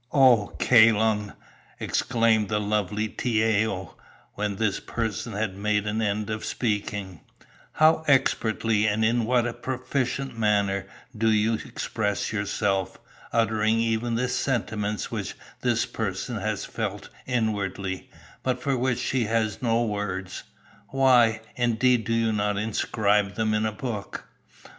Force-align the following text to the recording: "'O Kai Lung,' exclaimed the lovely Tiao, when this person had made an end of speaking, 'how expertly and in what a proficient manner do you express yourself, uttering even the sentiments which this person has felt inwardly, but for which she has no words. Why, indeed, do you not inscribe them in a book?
"'O 0.11 0.51
Kai 0.57 0.89
Lung,' 0.89 1.33
exclaimed 1.79 2.49
the 2.49 2.59
lovely 2.59 3.07
Tiao, 3.07 3.93
when 4.33 4.55
this 4.55 4.79
person 4.79 5.33
had 5.33 5.55
made 5.55 5.85
an 5.85 6.01
end 6.01 6.31
of 6.31 6.43
speaking, 6.43 7.21
'how 7.73 8.03
expertly 8.07 8.87
and 8.87 9.05
in 9.05 9.25
what 9.25 9.45
a 9.45 9.53
proficient 9.53 10.35
manner 10.35 10.87
do 11.15 11.29
you 11.29 11.53
express 11.53 12.33
yourself, 12.33 12.97
uttering 13.31 13.77
even 13.79 14.15
the 14.15 14.27
sentiments 14.27 15.11
which 15.11 15.35
this 15.61 15.85
person 15.85 16.37
has 16.37 16.65
felt 16.65 17.09
inwardly, 17.27 18.09
but 18.41 18.59
for 18.59 18.75
which 18.75 18.97
she 18.97 19.25
has 19.25 19.61
no 19.61 19.83
words. 19.85 20.41
Why, 20.89 21.41
indeed, 21.55 22.05
do 22.05 22.13
you 22.13 22.33
not 22.33 22.57
inscribe 22.57 23.35
them 23.35 23.53
in 23.53 23.67
a 23.67 23.71
book? 23.71 24.23